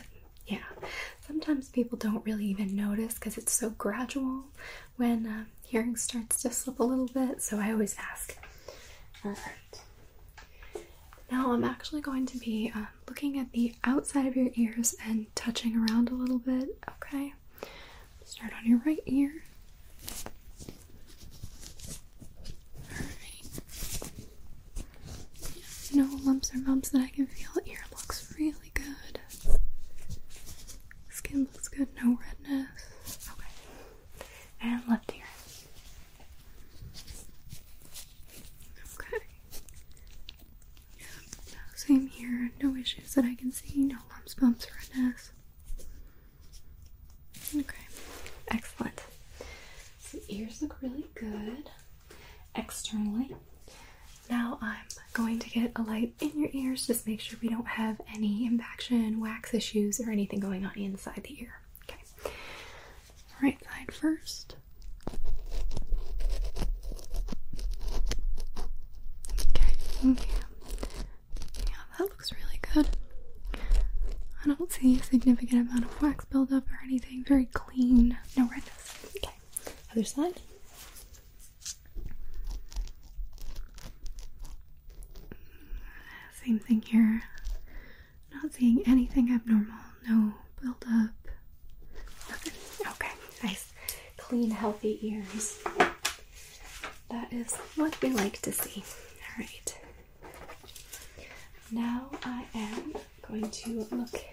Yeah. 0.47 0.87
Sometimes 1.25 1.69
people 1.69 1.97
don't 1.97 2.25
really 2.25 2.45
even 2.45 2.75
notice 2.75 3.13
because 3.15 3.37
it's 3.37 3.53
so 3.53 3.69
gradual 3.71 4.43
when 4.97 5.25
uh, 5.25 5.43
hearing 5.65 5.95
starts 5.95 6.41
to 6.41 6.51
slip 6.51 6.79
a 6.79 6.83
little 6.83 7.07
bit. 7.07 7.41
So 7.41 7.59
I 7.59 7.71
always 7.71 7.95
ask. 7.97 8.37
Right. 9.23 9.37
Now 11.33 11.51
I'm 11.51 11.63
actually 11.63 12.01
going 12.01 12.27
to 12.27 12.37
be 12.37 12.71
uh, 12.75 12.85
looking 13.09 13.39
at 13.39 13.51
the 13.53 13.73
outside 13.83 14.27
of 14.27 14.35
your 14.35 14.49
ears 14.53 14.93
and 15.03 15.25
touching 15.33 15.75
around 15.75 16.09
a 16.09 16.13
little 16.13 16.37
bit. 16.37 16.77
Okay. 17.03 17.33
Start 18.23 18.53
on 18.55 18.69
your 18.69 18.79
right 18.85 18.99
ear. 19.07 19.31
Alright. 22.91 23.49
No 25.95 26.07
lumps 26.23 26.53
or 26.53 26.59
bumps 26.59 26.89
that 26.89 27.01
I 27.01 27.09
can 27.09 27.25
feel. 27.25 27.49
Ear 27.65 27.79
looks 27.91 28.35
really 28.37 28.71
good. 28.75 29.19
Skin 31.09 31.47
looks 31.51 31.67
good, 31.67 31.87
no 32.03 32.19
redness. 32.21 33.27
Okay. 33.33 33.49
And 34.61 34.83
left 34.87 35.11
ear. 35.15 35.23
Okay. 38.99 39.17
Yep. 40.99 41.07
Same 41.75 42.07
here. 42.07 42.51
No 42.61 42.75
issues 42.75 43.13
that 43.15 43.25
I 43.25 43.35
can 43.35 43.51
see. 43.51 43.83
No 43.83 43.97
lumps, 44.11 44.33
bumps, 44.35 44.67
redness. 44.95 45.31
Okay. 47.55 47.85
Excellent. 48.49 49.03
So 49.99 50.17
ears 50.29 50.61
look 50.61 50.81
really 50.81 51.05
good 51.15 51.69
externally. 52.55 53.35
Now 54.29 54.57
I'm 54.61 54.85
going 55.13 55.39
to 55.39 55.49
get 55.49 55.71
a 55.75 55.81
light 55.83 56.17
Just 56.85 57.07
make 57.07 57.21
sure 57.21 57.39
we 57.41 57.47
don't 57.49 57.67
have 57.67 58.01
any 58.13 58.45
impaction, 58.45 59.19
wax 59.21 59.53
issues, 59.53 59.99
or 60.01 60.11
anything 60.11 60.39
going 60.39 60.65
on 60.65 60.73
inside 60.75 61.23
the 61.23 61.41
ear. 61.41 61.61
Okay. 61.83 62.01
Right 63.41 63.57
side 63.63 63.93
first. 63.93 64.55
Okay. 70.05 70.27
Yeah, 71.67 71.75
that 71.97 72.03
looks 72.03 72.31
really 72.33 72.59
good. 72.73 72.89
I 74.43 74.47
don't 74.47 74.71
see 74.71 74.99
a 74.99 75.03
significant 75.03 75.69
amount 75.69 75.85
of 75.85 76.01
wax 76.01 76.25
buildup 76.25 76.69
or 76.69 76.79
anything. 76.83 77.23
Very 77.25 77.45
clean, 77.45 78.17
no 78.37 78.43
redness. 78.49 79.07
Okay. 79.17 79.33
Other 79.91 80.03
side. 80.03 80.41
Same 86.45 86.59
thing 86.59 86.81
here. 86.81 87.23
Not 88.33 88.53
seeing 88.53 88.83
anything 88.85 89.31
abnormal. 89.33 89.73
No 90.09 90.33
buildup. 90.61 91.11
Nothing. 92.29 92.53
Okay. 92.91 93.11
Nice, 93.43 93.73
clean, 94.17 94.51
healthy 94.51 94.99
ears. 95.01 95.59
That 97.09 97.31
is 97.31 97.55
what 97.75 97.99
we 98.01 98.09
like 98.09 98.41
to 98.41 98.51
see. 98.51 98.83
All 98.83 99.45
right. 99.45 99.77
now 101.71 102.09
I 102.23 102.45
am 102.53 102.93
going 103.27 103.49
to 103.49 103.87
look 103.91 104.23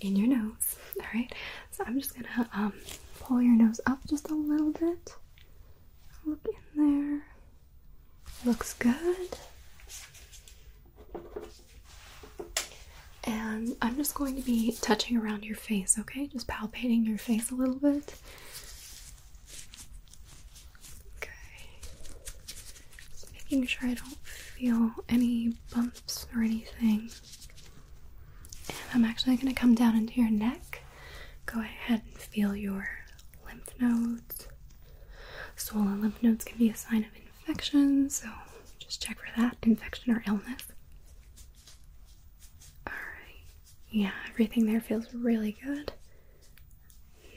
in 0.00 0.16
your 0.16 0.28
nose. 0.28 0.76
Alright, 1.00 1.32
so 1.70 1.84
I'm 1.86 2.00
just 2.00 2.14
gonna 2.14 2.48
um, 2.52 2.72
pull 3.20 3.40
your 3.42 3.56
nose 3.56 3.80
up 3.86 3.98
just 4.08 4.30
a 4.30 4.34
little 4.34 4.72
bit. 4.72 5.14
Look 6.24 6.46
in 6.76 7.20
there. 7.20 7.24
Looks 8.44 8.74
good. 8.74 9.36
And 13.28 13.76
I'm 13.82 13.96
just 13.96 14.14
going 14.14 14.36
to 14.36 14.42
be 14.42 14.74
touching 14.80 15.16
around 15.18 15.44
your 15.44 15.56
face, 15.56 15.98
okay? 15.98 16.26
Just 16.26 16.46
palpating 16.48 17.06
your 17.06 17.18
face 17.18 17.50
a 17.50 17.54
little 17.54 17.74
bit. 17.74 18.14
Okay. 21.16 21.30
Just 22.46 23.32
making 23.34 23.66
sure 23.66 23.90
I 23.90 23.94
don't 23.94 24.18
feel 24.26 24.92
any 25.10 25.52
bumps 25.74 26.26
or 26.34 26.42
anything. 26.42 27.10
And 28.68 28.78
I'm 28.94 29.04
actually 29.04 29.36
going 29.36 29.48
to 29.48 29.54
come 29.60 29.74
down 29.74 29.96
into 29.96 30.14
your 30.20 30.30
neck. 30.30 30.82
Go 31.46 31.60
ahead 31.60 32.02
and 32.06 32.18
feel 32.18 32.54
your 32.56 32.88
lymph 33.46 33.70
nodes. 33.80 34.48
Swollen 35.56 36.00
lymph 36.00 36.22
nodes 36.22 36.44
can 36.44 36.58
be 36.58 36.70
a 36.70 36.76
sign 36.76 37.04
of 37.04 37.10
infection, 37.16 38.08
so 38.10 38.28
just 38.78 39.02
check 39.02 39.18
for 39.18 39.40
that 39.40 39.56
infection 39.62 40.12
or 40.12 40.22
illness. 40.26 40.62
Alright. 42.86 42.98
Yeah, 43.90 44.10
everything 44.30 44.66
there 44.66 44.80
feels 44.80 45.06
really 45.14 45.56
good. 45.64 45.92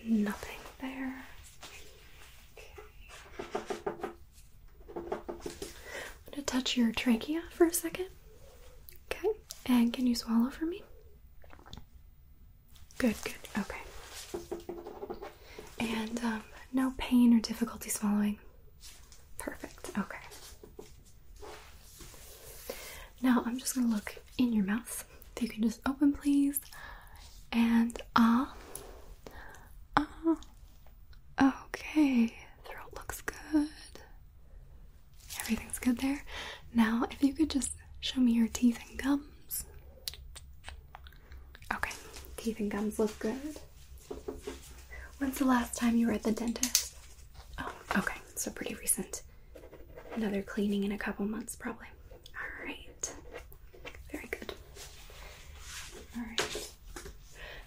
Nothing 0.06 0.58
there. 0.82 1.24
Okay. 2.58 2.82
I'm 4.96 5.02
gonna 6.32 6.44
touch 6.46 6.76
your 6.76 6.92
trachea 6.92 7.42
for 7.52 7.66
a 7.68 7.74
second. 7.74 8.08
Okay. 9.12 9.30
And 9.68 9.94
can 9.94 10.08
you 10.08 10.16
swallow 10.16 10.50
for 10.50 10.66
me? 10.66 10.84
Good, 12.98 13.16
good. 13.24 13.34
Okay. 13.60 13.78
And 15.80 16.20
um, 16.24 16.44
no 16.74 16.94
pain 16.98 17.36
or 17.36 17.40
difficulty 17.40 17.90
swallowing. 17.90 18.38
Perfect. 19.38 19.92
Okay. 19.98 20.18
Now 23.22 23.44
I'm 23.46 23.58
just 23.58 23.76
gonna 23.76 23.88
look 23.88 24.16
in 24.38 24.54
your 24.54 24.66
mouth. 24.66 25.06
You 25.42 25.50
can 25.50 25.64
just 25.64 25.82
open, 25.88 26.14
please. 26.14 26.62
And 27.52 28.00
ah. 28.16 28.54
Ah. 29.98 30.38
Okay. 31.42 32.28
Throat 32.64 32.94
looks 32.96 33.22
good. 33.22 33.68
Everything's 35.40 35.80
good 35.80 35.98
there. 35.98 36.24
Now, 36.74 37.06
if 37.10 37.24
you 37.24 37.34
could 37.34 37.50
just 37.50 37.72
show 38.00 38.22
me 38.22 38.34
your 38.34 38.48
teeth 38.48 38.80
and 38.88 38.98
gums. 39.00 39.66
Okay. 41.74 41.92
Teeth 42.38 42.60
and 42.60 42.70
gums 42.72 43.00
look 43.00 43.18
good. 43.20 43.58
When's 45.18 45.38
the 45.40 45.46
last 45.46 45.76
time 45.76 45.96
you 45.96 46.08
were 46.08 46.14
at 46.14 46.24
the 46.24 46.32
dentist? 46.32 46.96
Oh, 47.60 47.72
okay. 47.98 48.18
So 48.36 48.52
pretty 48.52 48.76
recent. 48.76 49.22
Another 50.16 50.42
cleaning 50.42 50.84
in 50.84 50.92
a 50.92 50.98
couple 50.98 51.26
months, 51.26 51.56
probably. 51.56 51.88
Alright. 52.36 53.14
Very 54.12 54.28
good. 54.28 54.54
Alright. 56.18 56.70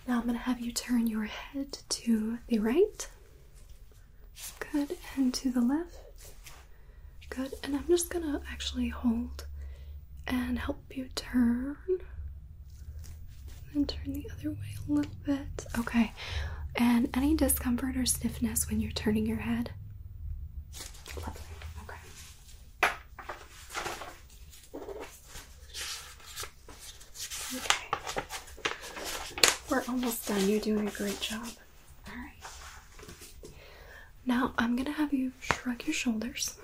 Now 0.07 0.19
I'm 0.19 0.23
going 0.25 0.35
to 0.35 0.40
have 0.40 0.61
you 0.61 0.73
turn 0.73 1.07
your 1.07 1.25
head 1.25 1.79
to 1.88 2.38
the 2.49 2.59
right. 2.59 3.09
Good. 4.73 4.97
And 5.17 5.33
to 5.35 5.51
the 5.51 5.61
left. 5.61 6.35
Good. 7.31 7.55
And 7.62 7.75
I'm 7.77 7.87
just 7.88 8.11
going 8.11 8.25
to 8.25 8.40
actually 8.51 8.88
hold 8.88 9.47
and 10.27 10.59
help 10.59 10.83
you 10.95 11.09
turn. 11.14 11.77
And 13.75 13.88
turn 13.88 14.12
the 14.12 14.31
other 14.38 14.51
way 14.51 14.77
a 14.88 14.93
little 14.93 15.12
bit. 15.25 15.67
Okay. 15.79 16.12
And 16.77 17.09
any 17.14 17.35
discomfort 17.37 17.97
or 17.97 18.07
stiffness 18.07 18.69
when 18.69 18.81
you're 18.81 18.93
turning 18.93 19.27
your 19.27 19.38
head? 19.38 19.71
Lovely. 21.17 21.40
We're 29.75 29.83
almost 29.89 30.29
done. 30.29 30.49
You're 30.49 30.61
doing 30.61 30.87
a 30.87 30.91
great 30.93 31.21
job. 31.21 31.49
Alright. 32.09 32.45
Now 34.25 34.55
I'm 34.57 34.77
going 34.77 34.87
to 34.87 34.93
have 34.93 35.13
you 35.13 35.33
shrug 35.41 35.85
your 35.85 35.95
shoulders. 35.95 36.55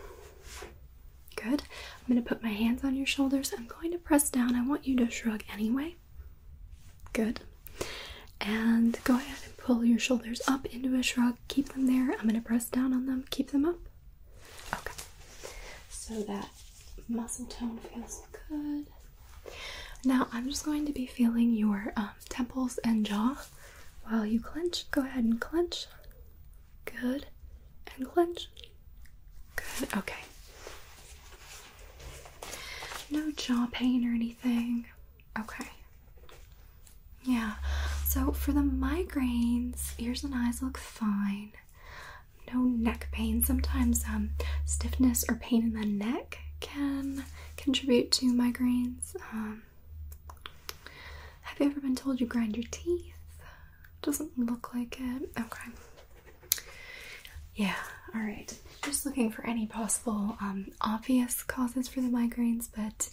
Good. 1.34 1.62
I'm 1.62 2.06
going 2.14 2.22
to 2.22 2.28
put 2.28 2.44
my 2.44 2.50
hands 2.50 2.84
on 2.84 2.94
your 2.94 3.08
shoulders. 3.08 3.52
I'm 3.58 3.66
going 3.66 3.90
to 3.90 3.98
press 3.98 4.30
down. 4.30 4.54
I 4.54 4.64
want 4.64 4.86
you 4.86 4.94
to 4.98 5.10
shrug 5.10 5.42
anyway. 5.52 5.96
Good. 7.12 7.40
And 8.40 8.96
go 9.02 9.16
ahead 9.16 9.38
and 9.44 9.56
pull 9.56 9.84
your 9.84 9.98
shoulders 9.98 10.40
up 10.46 10.66
into 10.66 10.94
a 10.94 11.02
shrug. 11.02 11.34
Keep 11.48 11.70
them 11.70 11.88
there. 11.88 12.12
I'm 12.12 12.28
going 12.28 12.40
to 12.40 12.40
press 12.40 12.68
down 12.68 12.92
on 12.92 13.06
them. 13.06 13.24
Keep 13.30 13.50
them 13.50 13.64
up. 13.64 13.80
Okay. 14.72 14.94
So 15.90 16.22
that 16.22 16.48
muscle 17.08 17.46
tone 17.46 17.78
feels 17.92 18.22
good. 18.48 18.86
Now 20.04 20.28
I'm 20.32 20.48
just 20.48 20.64
going 20.64 20.86
to 20.86 20.92
be 20.92 21.06
feeling 21.06 21.52
your 21.54 21.92
um, 21.96 22.10
temples 22.28 22.78
and 22.84 23.04
jaw 23.04 23.36
while 24.08 24.24
you 24.24 24.40
clench. 24.40 24.90
Go 24.90 25.02
ahead 25.02 25.24
and 25.24 25.40
clench. 25.40 25.86
Good. 26.84 27.26
And 27.96 28.08
clench. 28.08 28.48
Good. 29.56 29.88
Okay. 29.96 30.14
No 33.10 33.30
jaw 33.32 33.68
pain 33.72 34.08
or 34.08 34.14
anything. 34.14 34.86
Okay. 35.38 35.68
Yeah. 37.24 37.54
So 38.06 38.32
for 38.32 38.52
the 38.52 38.60
migraines, 38.60 39.92
ears 39.98 40.24
and 40.24 40.34
eyes 40.34 40.62
look 40.62 40.78
fine. 40.78 41.52
No 42.52 42.60
neck 42.62 43.08
pain. 43.12 43.42
Sometimes 43.42 44.04
um, 44.08 44.30
stiffness 44.64 45.24
or 45.28 45.36
pain 45.36 45.62
in 45.64 45.72
the 45.74 45.86
neck 45.86 46.38
can 46.60 47.24
contribute 47.56 48.10
to 48.12 48.26
migraines. 48.32 49.14
Um, 49.32 49.62
have 51.60 51.66
you 51.66 51.72
ever 51.72 51.80
been 51.82 51.94
told 51.94 52.18
you 52.20 52.26
grind 52.26 52.56
your 52.56 52.64
teeth? 52.70 53.12
Doesn't 54.00 54.38
look 54.38 54.74
like 54.74 54.98
it. 54.98 55.28
Okay. 55.38 55.70
Yeah, 57.54 57.74
alright. 58.14 58.58
Just 58.82 59.04
looking 59.04 59.30
for 59.30 59.46
any 59.46 59.66
possible 59.66 60.38
um, 60.40 60.68
obvious 60.80 61.42
causes 61.42 61.86
for 61.86 62.00
the 62.00 62.08
migraines, 62.08 62.66
but 62.74 63.10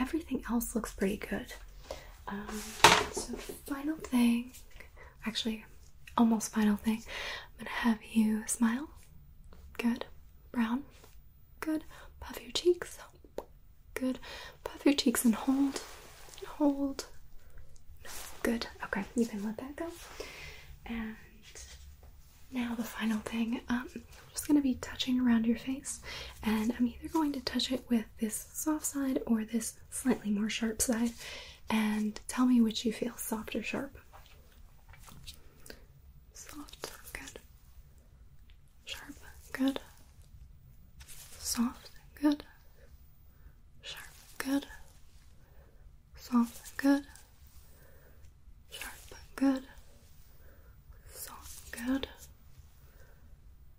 everything 0.00 0.42
else 0.50 0.74
looks 0.74 0.94
pretty 0.94 1.18
good. 1.18 1.52
Um, 2.28 2.46
so, 3.12 3.34
final 3.66 3.96
thing, 3.96 4.52
actually, 5.26 5.66
almost 6.16 6.52
final 6.54 6.76
thing, 6.76 7.02
I'm 7.58 7.66
gonna 7.66 7.70
have 7.70 7.98
you 8.10 8.42
smile. 8.46 8.88
Good. 9.76 10.06
Brown. 10.50 10.84
Good. 11.60 11.84
Puff 12.20 12.40
your 12.40 12.52
cheeks. 12.52 12.98
Good. 13.92 14.18
Puff 14.64 14.86
your 14.86 14.94
cheeks 14.94 15.26
and 15.26 15.34
hold. 15.34 15.82
Hold. 16.46 17.04
Good. 18.46 18.64
Okay, 18.84 19.02
you 19.16 19.26
can 19.26 19.44
let 19.44 19.56
that 19.56 19.74
go. 19.74 19.86
And 20.86 21.16
now 22.52 22.76
the 22.76 22.84
final 22.84 23.18
thing. 23.18 23.60
Um, 23.68 23.88
I'm 23.92 24.02
just 24.30 24.46
gonna 24.46 24.60
be 24.60 24.74
touching 24.74 25.18
around 25.18 25.46
your 25.46 25.56
face, 25.58 25.98
and 26.44 26.72
I'm 26.78 26.86
either 26.86 27.08
going 27.12 27.32
to 27.32 27.40
touch 27.40 27.72
it 27.72 27.84
with 27.88 28.04
this 28.20 28.46
soft 28.52 28.84
side 28.84 29.20
or 29.26 29.42
this 29.42 29.74
slightly 29.90 30.30
more 30.30 30.48
sharp 30.48 30.80
side. 30.80 31.10
And 31.70 32.20
tell 32.28 32.46
me 32.46 32.60
which 32.60 32.84
you 32.84 32.92
feel, 32.92 33.16
soft 33.16 33.56
or 33.56 33.64
sharp. 33.64 33.98
Soft, 36.32 36.92
good. 37.12 37.40
Sharp, 38.84 39.16
good. 39.52 39.80
Soft, 41.40 41.90
good. 42.22 42.44
Sharp, 43.82 44.06
good. 44.38 44.66
Soft, 46.14 46.76
good. 46.76 47.02
Good. 49.36 49.62
Soft, 51.12 51.70
good. 51.72 52.08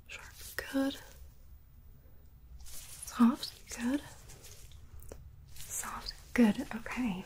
Sharp, 0.07 0.25
good. 0.71 0.97
Soft, 3.05 3.51
good. 3.75 4.01
Soft, 5.55 6.13
good. 6.33 6.65
Okay. 6.75 7.25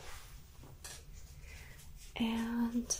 And 2.15 2.97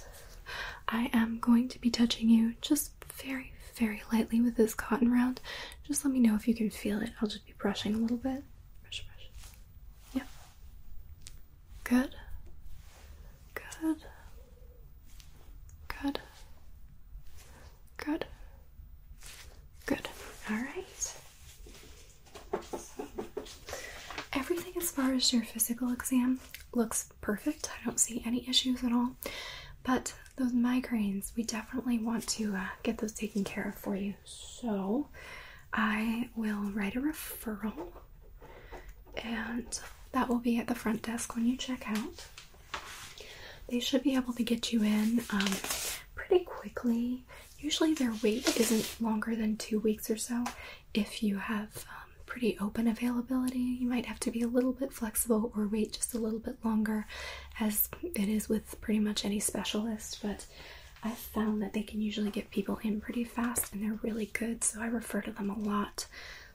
I 0.87 1.09
am 1.13 1.39
going 1.39 1.69
to 1.69 1.79
be 1.79 1.89
touching 1.89 2.29
you 2.29 2.55
just 2.61 2.91
very, 3.13 3.53
very 3.75 4.01
lightly 4.11 4.41
with 4.41 4.55
this 4.57 4.73
cotton 4.73 5.11
round. 5.11 5.39
Just 5.87 6.03
let 6.03 6.13
me 6.13 6.19
know 6.19 6.35
if 6.35 6.47
you 6.47 6.53
can 6.55 6.69
feel 6.69 7.01
it. 7.01 7.11
I'll 7.21 7.29
just 7.29 7.45
be 7.45 7.53
brushing 7.57 7.95
a 7.95 7.97
little 7.97 8.17
bit. 8.17 8.43
Brush, 8.81 9.05
brush. 9.05 9.29
Yep. 10.13 10.27
Good. 11.83 12.15
Good. 13.53 13.97
Good. 18.05 18.25
Good. 19.85 20.09
All 20.49 20.57
right. 20.57 21.13
Everything 24.33 24.73
as 24.77 24.91
far 24.91 25.13
as 25.13 25.31
your 25.31 25.43
physical 25.43 25.91
exam 25.91 26.39
looks 26.73 27.09
perfect. 27.21 27.69
I 27.69 27.85
don't 27.85 27.99
see 27.99 28.21
any 28.25 28.47
issues 28.49 28.83
at 28.83 28.91
all. 28.91 29.11
But 29.83 30.13
those 30.37 30.51
migraines, 30.53 31.35
we 31.35 31.43
definitely 31.43 31.99
want 31.99 32.27
to 32.29 32.55
uh, 32.55 32.65
get 32.83 32.97
those 32.99 33.11
taken 33.13 33.43
care 33.43 33.69
of 33.69 33.75
for 33.75 33.95
you. 33.95 34.13
So 34.25 35.07
I 35.73 36.29
will 36.35 36.71
write 36.73 36.95
a 36.95 37.01
referral, 37.01 37.87
and 39.23 39.79
that 40.11 40.29
will 40.29 40.39
be 40.39 40.57
at 40.57 40.67
the 40.67 40.75
front 40.75 41.01
desk 41.03 41.35
when 41.35 41.45
you 41.45 41.57
check 41.57 41.83
out. 41.87 42.25
They 43.67 43.79
should 43.79 44.03
be 44.03 44.15
able 44.15 44.33
to 44.33 44.43
get 44.43 44.71
you 44.73 44.83
in 44.83 45.21
um, 45.31 45.47
pretty 46.15 46.43
quickly. 46.43 47.23
Usually, 47.61 47.93
their 47.93 48.13
wait 48.23 48.59
isn't 48.59 49.01
longer 49.01 49.35
than 49.35 49.55
two 49.57 49.79
weeks 49.79 50.09
or 50.09 50.17
so. 50.17 50.43
If 50.93 51.21
you 51.23 51.37
have 51.37 51.85
um, 51.89 52.11
pretty 52.25 52.57
open 52.59 52.87
availability, 52.87 53.59
you 53.59 53.87
might 53.87 54.05
have 54.07 54.19
to 54.21 54.31
be 54.31 54.41
a 54.41 54.47
little 54.47 54.73
bit 54.73 54.91
flexible 54.91 55.51
or 55.55 55.67
wait 55.67 55.93
just 55.93 56.13
a 56.13 56.17
little 56.19 56.39
bit 56.39 56.57
longer, 56.65 57.05
as 57.59 57.87
it 58.03 58.27
is 58.27 58.49
with 58.49 58.79
pretty 58.81 58.99
much 58.99 59.23
any 59.23 59.39
specialist. 59.39 60.19
But 60.23 60.45
I've 61.03 61.17
found 61.17 61.61
that 61.61 61.73
they 61.73 61.83
can 61.83 62.01
usually 62.01 62.31
get 62.31 62.51
people 62.51 62.79
in 62.83 63.01
pretty 63.01 63.23
fast 63.23 63.73
and 63.73 63.81
they're 63.83 63.99
really 64.01 64.27
good, 64.33 64.63
so 64.63 64.81
I 64.81 64.87
refer 64.87 65.21
to 65.21 65.31
them 65.31 65.49
a 65.49 65.57
lot. 65.57 66.07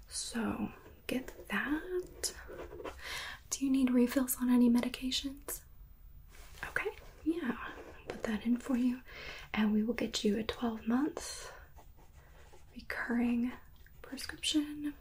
So, 0.08 0.70
get 1.06 1.32
that. 1.50 2.32
Do 3.50 3.64
you 3.64 3.70
need 3.70 3.90
refills 3.90 4.36
on 4.40 4.50
any 4.50 4.68
medications? 4.68 5.60
Okay, 6.68 6.90
yeah, 7.24 7.52
put 8.08 8.22
that 8.24 8.44
in 8.44 8.56
for 8.56 8.76
you, 8.76 8.98
and 9.54 9.72
we 9.72 9.82
will 9.82 9.94
get 9.94 10.24
you 10.24 10.38
a 10.38 10.42
12 10.42 10.86
month 10.86 11.52
recurring 12.74 13.52
prescription. 14.02 14.94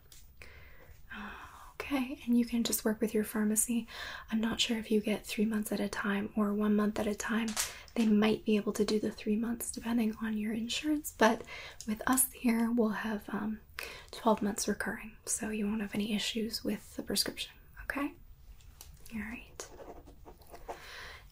Okay, 1.80 2.18
and 2.26 2.38
you 2.38 2.46
can 2.46 2.64
just 2.64 2.84
work 2.84 3.00
with 3.00 3.14
your 3.14 3.24
pharmacy. 3.24 3.86
I'm 4.32 4.42
not 4.42 4.60
sure 4.60 4.78
if 4.78 4.90
you 4.90 5.02
get 5.02 5.26
three 5.26 5.46
months 5.46 5.72
at 5.72 5.80
a 5.80 5.88
time 5.88 6.30
or 6.36 6.52
one 6.54 6.76
month 6.76 7.00
at 7.00 7.06
a 7.06 7.14
time. 7.14 7.50
They 7.94 8.08
might 8.08 8.44
be 8.44 8.56
able 8.56 8.74
to 8.74 8.84
do 8.86 9.00
the 9.00 9.12
three 9.12 9.36
months 9.36 9.70
depending 9.72 10.16
on 10.22 10.38
your 10.38 10.54
insurance, 10.54 11.14
but 11.18 11.44
with 11.88 12.02
us 12.08 12.26
here, 12.34 12.72
we'll 12.76 12.90
have 12.90 13.22
um, 13.30 13.60
12 14.12 14.42
months 14.42 14.68
recurring, 14.68 15.12
so 15.26 15.50
you 15.50 15.68
won't 15.68 15.82
have 15.82 15.94
any 15.96 16.14
issues 16.16 16.64
with 16.64 16.96
the 16.96 17.04
prescription. 17.04 17.52
Okay? 17.84 18.14
All 19.14 19.22
right. 19.22 19.68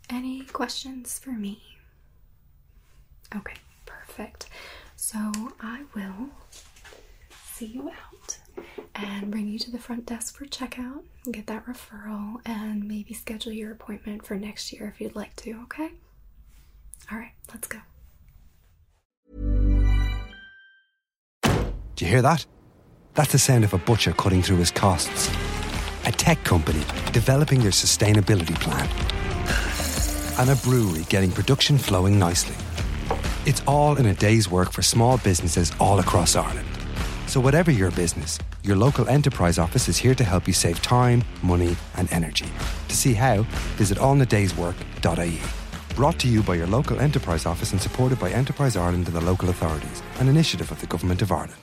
Any 0.10 0.42
questions 0.42 1.18
for 1.18 1.32
me? 1.32 1.73
Okay, 3.36 3.56
perfect. 3.86 4.48
So 4.96 5.18
I 5.60 5.84
will 5.96 6.30
see 7.32 7.66
you 7.66 7.90
out 7.90 8.38
and 8.96 9.32
bring 9.32 9.48
you 9.48 9.60
to 9.60 9.72
the 9.72 9.80
front 9.80 10.06
desk 10.06 10.38
for 10.38 10.46
checkout, 10.46 11.04
get 11.32 11.48
that 11.48 11.66
referral, 11.66 12.36
and 12.46 12.88
maybe 12.88 13.14
schedule 13.14 13.52
your 13.52 13.72
appointment 13.72 14.26
for 14.26 14.36
next 14.36 14.72
year 14.72 14.88
if 14.94 15.02
you'd 15.02 15.16
like 15.16 15.36
to, 15.38 15.52
okay? 15.64 15.92
All 17.12 17.18
right, 17.18 17.34
let's 17.54 17.68
go. 17.68 17.80
Do 21.96 22.06
you 22.06 22.12
hear 22.12 22.22
that? 22.22 22.46
That's 23.14 23.32
the 23.32 23.40
sound 23.40 23.64
of 23.64 23.74
a 23.74 23.78
butcher 23.78 24.14
cutting 24.14 24.42
through 24.42 24.58
his 24.58 24.72
costs. 24.72 25.30
A 26.06 26.12
tech 26.12 26.44
company 26.44 26.82
developing 27.12 27.62
their 27.62 27.72
sustainability 27.72 28.56
plan. 28.60 28.90
And 30.40 30.50
a 30.50 30.56
brewery 30.64 31.06
getting 31.10 31.32
production 31.32 31.78
flowing 31.78 32.18
nicely. 32.18 32.56
It's 33.46 33.62
all 33.68 33.98
in 33.98 34.06
a 34.06 34.14
day's 34.14 34.50
work 34.50 34.72
for 34.72 34.82
small 34.82 35.18
businesses 35.18 35.74
all 35.78 36.00
across 36.00 36.38
Ireland. 36.38 36.66
So, 37.28 37.42
whatever 37.42 37.72
your 37.72 37.92
business, 37.92 38.40
your 38.64 38.78
local 38.78 39.06
enterprise 39.10 39.60
office 39.60 39.90
is 39.90 39.98
here 39.98 40.16
to 40.16 40.24
help 40.24 40.48
you 40.48 40.54
save 40.54 40.82
time, 40.82 41.26
money, 41.42 41.76
and 41.98 42.10
energy. 42.14 42.46
To 42.88 42.96
see 42.96 43.14
how, 43.14 43.42
visit 43.76 43.98
allinadayswork.ie. 43.98 45.42
Brought 45.94 46.20
to 46.20 46.30
you 46.30 46.42
by 46.42 46.56
your 46.56 46.68
local 46.68 47.02
enterprise 47.02 47.46
office 47.46 47.74
and 47.74 47.82
supported 47.82 48.18
by 48.18 48.32
Enterprise 48.32 48.78
Ireland 48.78 49.08
and 49.08 49.16
the 49.16 49.22
local 49.22 49.50
authorities, 49.50 50.02
an 50.20 50.30
initiative 50.30 50.72
of 50.72 50.80
the 50.80 50.88
Government 50.88 51.22
of 51.22 51.32
Ireland. 51.32 51.63